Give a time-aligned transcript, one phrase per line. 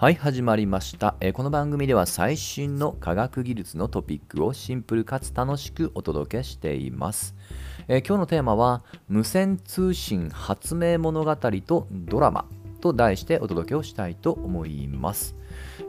[0.00, 7.34] はい、始まりました、えーこの番組では最新の科学技術のトピックをシンプルかつ楽しくお届けしています。
[7.86, 12.46] えー今日のテーマは無線通信発明物語とドラマ
[12.80, 15.36] と題してお届けをしたいと思います。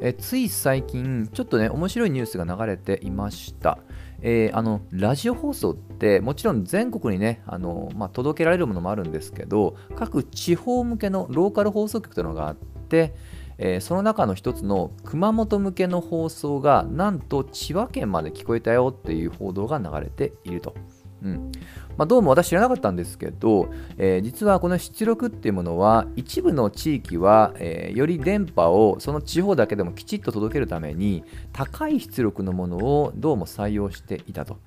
[0.01, 3.79] えーつい最近ちょっとね面白いニュースが流れていました。
[4.21, 12.55] えーあのラジオ放送ってもちろん全国にねあの、まあ、届けられるものもあるんですけど各地方向けのローカル放送局というのがあっ
[12.89, 13.15] て、
[13.57, 20.75] えーその中の一つの熊本向けの放送がなんと千葉県まで聞こえたよっていう報道が流れていると。
[21.23, 21.51] うん
[21.97, 31.23] まあ、どうも私知らなかったんですけど、えー実はこの出力っていうものは一部の地域は、えーより電波をその地方だけでもきちっと届けるために
[31.53, 34.57] 高い出力のものをどうも採用していたと。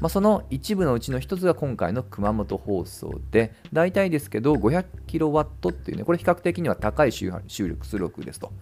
[0.00, 8.52] まあ、その一部のうちの一つが今回の熊本放送で、大体ですけど 500kW っていうね、これ比較的には高い周波出力出力ですと。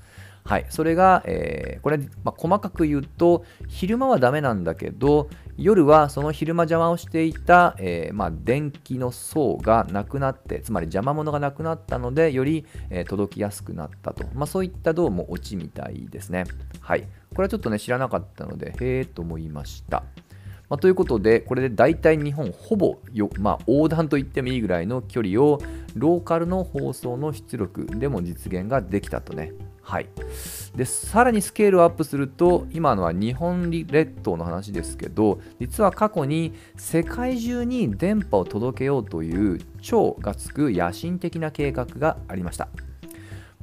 [0.45, 14.25] はい、それが、えーこれ、まあ、細かく言うと、昼間はダメなんだけど、夜はその昼間邪魔をしていた、えーまあ、電気の層がなくなって、つまり邪魔者がなくなったので、より、えー届きやすくなったと。
[14.34, 16.45] まあ、そういったどうもオチみたいですね。
[16.80, 17.02] はい。
[17.34, 20.02] これはちょっとね、知らなかったので、へえと思いました。
[20.69, 22.98] まあ、ということで、これで大体日本ほぼ、
[23.38, 25.61] まあ、横断と言ってもいいぐらいの距離を
[25.94, 29.52] ローカルの放送の出力でも実現ができたとね。
[29.80, 30.08] はい、
[30.77, 42.69] でさらにスケールをアップすると今のは日本列島の話ですけど実は過去に世界中に電波を届けようという超がつく野心的な計画がありました。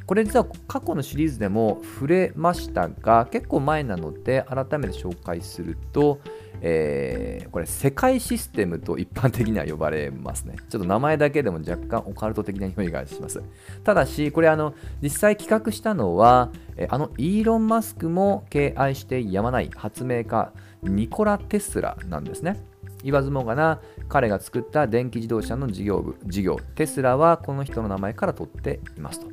[0.07, 6.19] これ実は過去のシリーズでも触れましたが結構前なので改めて紹介すると、
[6.67, 10.55] えーこれ世界システムと一般的には呼ばれますね。
[10.67, 13.41] ちょっと名前だけでも若干オカルト的な匂いがします。
[13.85, 20.51] ただしこれあの実際企画したのはえあのイーロン・マスクも敬愛してやまない発明家
[20.83, 22.59] ニコラ・テスラなんですね。
[23.03, 26.57] 言わずもがな彼が作った電気自動車の事業部事業。
[26.75, 29.27] テスラはこの人の名前から取っていますと。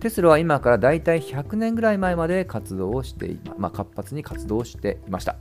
[0.00, 5.36] テスラは今からだいたい100年ぐらい前まで活動をしていま、まあ、活発に活動していました。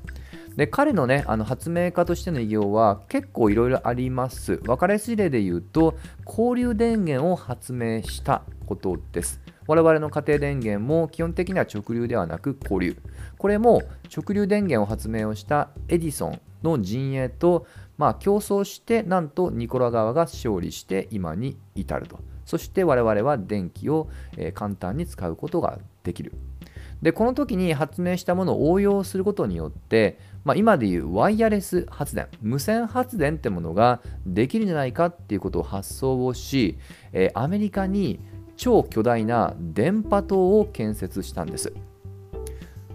[0.55, 4.57] で彼のねあの発明家としての偉業は結構いろいろあります。
[4.57, 5.95] 分かりやすい例で言うと
[6.25, 9.39] 交流電源を発明したことです。
[9.67, 12.97] 我々の家庭電源も基本的には直流ではなく交流。
[13.37, 13.81] これも
[14.15, 17.65] 直流電源を発明をしたエディソンの陣営と、
[17.97, 22.19] まあ、競争してなんとニコラ側が勝利して今に至ると。
[22.45, 24.09] そして我々は電気を、
[24.53, 26.33] 簡単に使うことができる。
[27.01, 36.77] で、この時に発明したものを応用することによって、まあ、今でいうワイヤレス発電、無線発電ってものができるんじゃないかっていうことを発想をし、
[37.13, 38.19] えーアメリカに
[38.57, 41.73] 超巨大な電波塔を建設したんです。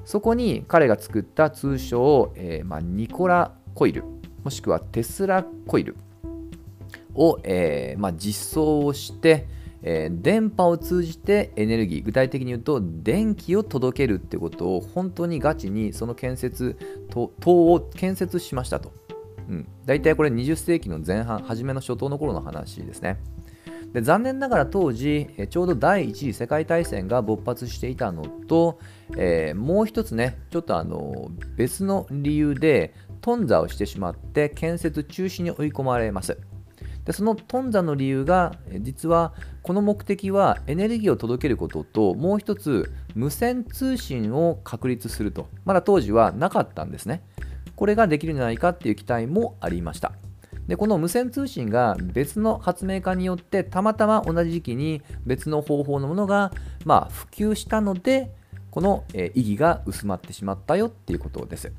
[0.04, 4.04] そこに彼が作った通称、えーまあ、ニコラコイル、
[4.44, 5.96] もしくはテスラコイル
[7.14, 9.48] を、えーまあ、実装をして、
[9.88, 16.76] えー電波を通じてエネルギー具体的に言うと電気を届けるってことを本当にガチにその建設
[17.08, 17.30] 塔
[17.72, 18.92] を建設しましたと、
[19.48, 23.18] うん、大体これ20世紀の前半初めの初頭の頃の話ですね。
[23.92, 28.80] で残念ながら当時ちょうど第一次世界大戦が勃発していたのと、
[29.16, 36.36] えーもう一つねちょっとあの別の理由で頓挫をしてしまって建設中止に追い込まれます。
[37.06, 45.48] でその頓挫の理由が実はこの目的はエネルギーを届けることともう一つ無線通信を確立すると。
[45.64, 47.22] まだ当時はなかったんですね。
[47.76, 50.12] これができるんじゃないかっていう期待もありました。
[50.66, 56.52] でこの無線通信が別の発明家によってたまたま同じ時期に別の方法のものが、
[56.84, 58.32] まあ、普及したので
[58.76, 61.72] この、意義が薄まってしまったよっていうことです。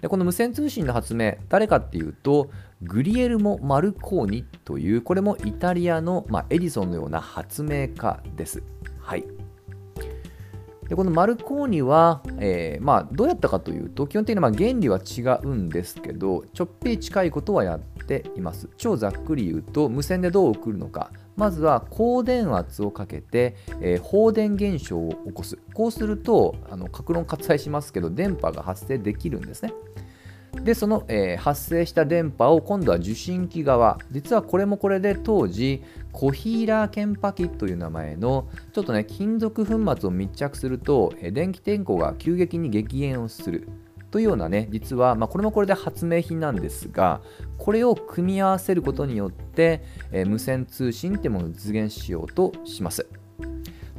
[0.00, 2.50] でこの無線通信の発明誰かっていうと
[2.82, 8.62] グリエルモ・マルコーニというこれもイタリアの、まあ、エディソンのような発明家です。
[9.00, 9.24] はい。
[10.88, 18.68] でこのマルコーニは、えーまあ、どうやったかというと基本的にま原理は違うんですけどちょっぴり近いことはやっています。
[18.76, 21.12] 超ざっくり言うと無線でどう送るのか。
[21.40, 25.56] まずは高電圧をかけて、えー放電現象を起こす。
[25.72, 29.72] こうするとあの格論割愛しますけど電波が発生できるんですね。
[30.62, 33.98] でその、えー発生した電波を今度は受信機側。
[34.10, 35.82] 実はこれもこれで当時
[36.12, 43.66] コヒーラーケンパキという名前のちょっとね金属粉末を密着すると、えー電気点呼が急激に激減をする。
[44.10, 47.20] というようなね実は、まあ、これもこれで発明品なんですが
[47.58, 53.06] これを組み合わせることによって、えー無線通信ってものを実現しようとします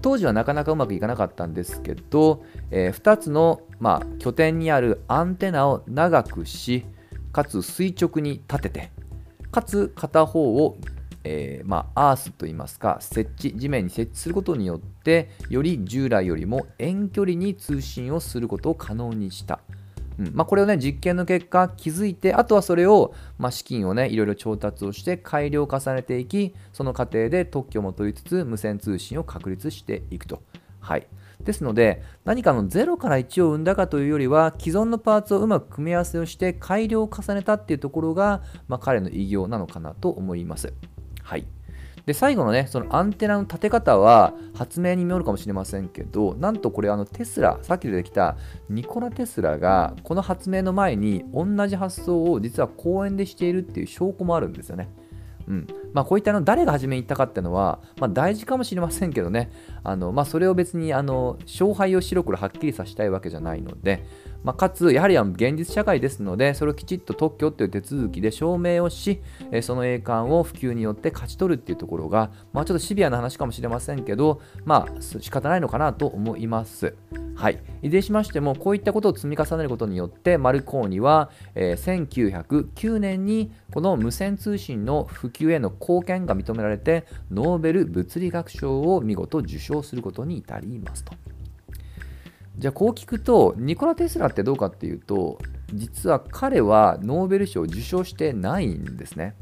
[0.02, 6.86] 当時はなかなかうまくいかなかったんですけど、えー、2つの、まあ、拠点にあるアンテナを長くし
[7.32, 8.92] かつ垂直に立てて
[9.52, 10.78] かつ片方を、
[11.24, 19.60] えー、まあ、アースといいますか設置地面に設置することによってより従来よりも遠距離に通信をすることを可能にした。
[20.22, 30.44] うんまあ、これをね実験の結果気づいてあとはそれを、まあ、資金をねいろいろ調達をして改良を重ねていきその過程で特許も取りつつ無線通信を確立していくと。
[30.80, 31.08] はい
[31.44, 40.74] ですので何かの0から1を生んだかというよりは既存のパーツをうまく組み合わせをして改良を重ねたっていうところが、まあ、彼の偉業なのかなと思います。
[41.24, 41.48] はい
[42.06, 48.38] で最後のねそのアンテナの立て方は発明に見えるかもしれませんけどなんとこれあのテスラさっき出てきた
[48.70, 54.90] ニコラ・テスラがこの発明の前に同じ発想を実は公園でしているっていう証拠もあるんですよね。
[55.48, 59.52] うんまあ、こういったの誰が初めに言ったかっていうのは、まあ、大事かもしれませんけどね
[59.84, 64.06] あの、まあ、それを別にあの勝敗を白黒はっきりさせたいわけじゃないので、
[64.44, 69.22] まあ、かつ、やはり現実社会ですので、それをきちっと特許という手続きで証明をし、
[69.62, 76.96] その栄冠を普及によって勝ち取るっていうところが、まあ、ちょっとシビアな話かもしれませんけど、まあ、仕方ないのかなと思います。
[77.42, 91.16] はい、いずれしましても、こういったことを積み重ねることによって、マルコーニは、えー、1909年にこの無線通信の普及への貢献が認められて、ノーベル物理学賞を見事受賞することに至りますと。
[92.60, 95.40] じゃあこう聞くとニコラ・テスラってどうかっていうと
[95.74, 99.36] 実は彼はノーベル賞を受賞してないんですね。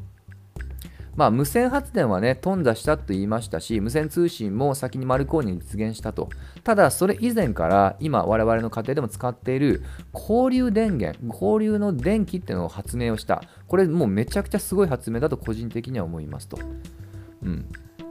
[1.20, 6.30] まあ、無線発電はね、頓挫したと言いましたし、無線通信も先にマルコーニに実現したと。
[6.64, 9.82] ただ、それ以前から今、我々の家庭でも使っている
[10.14, 13.42] 交流電源、交流の電気っていうのを発明をした。
[13.68, 16.58] これ、もうめちゃくちゃすごい発明だと個人的には思いますと。
[17.42, 17.66] うん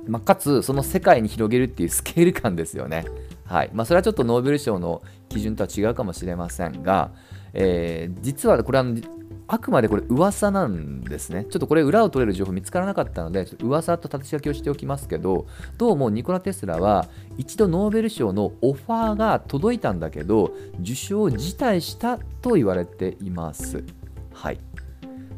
[0.05, 3.05] まあ、かつ、その世界に広げるっていう スケール感ですよね。
[3.44, 7.09] はいまあ、それはちょっとノーベル賞の基準とは違うかもしれませんが、
[7.53, 8.85] えー、実はこれは
[9.51, 11.46] あくまでこれ噂なんですね。
[11.50, 15.48] ちょっとこれ裏を取れる情報見つからなかったので、ちょっと噂と立ち書きをしておきますけど、
[15.78, 17.07] どうもニコラ・テスラは
[17.38, 20.51] 一度ノーベル賞のオファーが届いたんだけど、
[20.81, 23.84] 受賞を辞退したと言われています。
[24.34, 24.60] はい。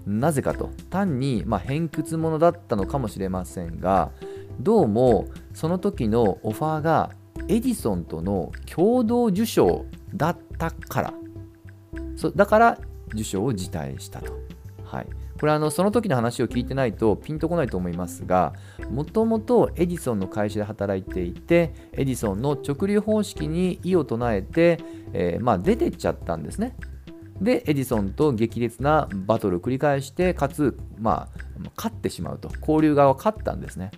[0.05, 4.11] なぜかと、単に、まあ、偏屈者だったのかもしれませんが、
[4.59, 7.11] どうもその時のオファーが
[7.47, 11.13] エジソンとの共同受賞だったから
[12.15, 12.77] そだから
[13.13, 14.33] 受賞を辞退したと。
[14.83, 15.07] はい、
[15.39, 18.53] これあのその時の話を聞いてないとピンとこないと思いますが
[18.89, 24.79] もともとエジソンの会社で働いていてエジソンの直流方式に異を唱えて、
[25.13, 26.75] えー、まあ、出てっちゃったんですね。
[27.39, 33.91] でエジソンと激烈なバトルを繰り返してかつ、まあ、勝ってしまうと交流側は勝ったんですね。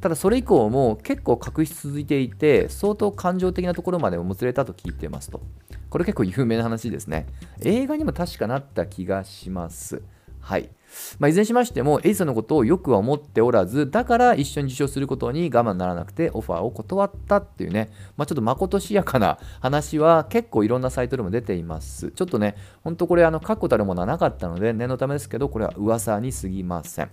[0.00, 5.42] ただそれ以降も結構確執続いていて相当感情的なところまでもつれたと聞いてますと
[5.90, 7.26] これ結構有名な話ですね。
[7.60, 10.02] 映画にも確かなった気がします。
[10.40, 10.70] はい。
[11.18, 22.10] まあ、いずれにしましてもエイソンのことをよくは思っておらずだから一緒に受賞することに我慢ならなくてオファーを断ったっていうね、まあ、ちょっとまことしやかな話は結構いろんなサイトでも出ています。
[22.10, 27.10] ちょっとね本当これあの確固たるものはなかったので念のためですけどこれは噂に過ぎません。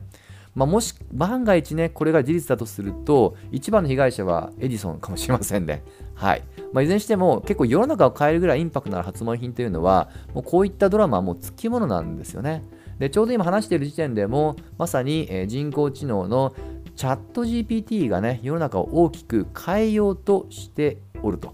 [0.57, 5.83] まあ、もし万が一ね、これが事実だとすると、一番の被害者はエジソンかもしれませんね。
[6.15, 6.43] はい。
[6.73, 12.63] まあ、いずれにしても、結構世の中を変えるぐらいインパクトのある発明品というのは、もうこういったドラマはもうつきものなんですよね。
[12.97, 16.55] で、ちょうど今話している時点でも、まさに、え、人工知能の
[16.95, 21.53] チャット GPT がね、世の中を大きく変えようとしておると。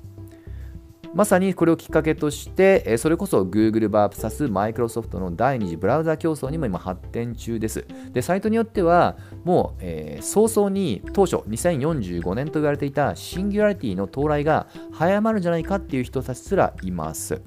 [1.13, 7.85] まさにこれをきっかけとして、それこそ Google バープサス、マイクロソフトの第二次ブラウザ競争にも今発展中です。
[8.11, 17.41] で、サイトによっては、もう、えー、早々に当初2045年と言われていたシンギュラリティの到来が早まるんじゃないかっていう人たちすらいます。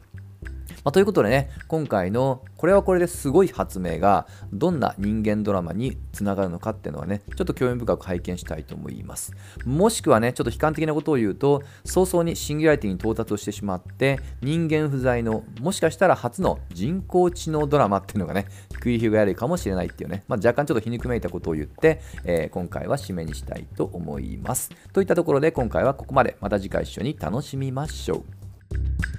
[0.84, 9.32] まあ、ということでね、今回のこれはこれですごい発明がどんな人間ドラマにつながるのかっていうのはね、ちょっと興味深く拝見したいと思います。
[9.64, 18.46] もしくはね、ちょっと悲観的なことを言うと、早々にシンギュラリティに到達をしてしまって、人間不在の、もしかしたら初の人工知能ドラマっていうのがね、
[18.80, 24.70] 繰り広げられるかもしれないっていうね、まあ、若干ちょっと皮肉めいたことを言って、えー、今回は締めにしたいと思います。
[24.92, 26.36] といったところで今回はここまで。
[26.40, 29.15] また次回一緒に楽しみましょう。